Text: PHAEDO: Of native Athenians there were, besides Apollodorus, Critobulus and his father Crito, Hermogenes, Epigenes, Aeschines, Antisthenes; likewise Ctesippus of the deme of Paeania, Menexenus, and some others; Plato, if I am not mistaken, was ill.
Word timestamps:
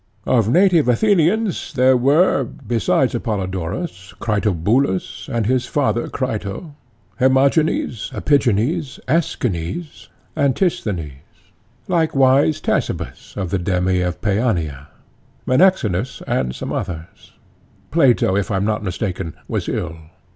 PHAEDO: 0.25 0.35
Of 0.39 0.49
native 0.49 0.87
Athenians 0.89 1.73
there 1.73 1.95
were, 1.95 2.43
besides 2.43 3.13
Apollodorus, 3.13 4.15
Critobulus 4.19 5.29
and 5.31 5.45
his 5.45 5.67
father 5.67 6.07
Crito, 6.09 6.73
Hermogenes, 7.17 8.09
Epigenes, 8.11 8.99
Aeschines, 9.07 10.07
Antisthenes; 10.35 11.21
likewise 11.87 12.59
Ctesippus 12.59 13.37
of 13.37 13.51
the 13.51 13.59
deme 13.59 13.89
of 14.01 14.21
Paeania, 14.21 14.87
Menexenus, 15.45 16.23
and 16.25 16.55
some 16.55 16.73
others; 16.73 17.33
Plato, 17.91 18.35
if 18.35 18.49
I 18.49 18.55
am 18.55 18.65
not 18.65 18.81
mistaken, 18.83 19.35
was 19.47 19.69
ill. 19.69 19.97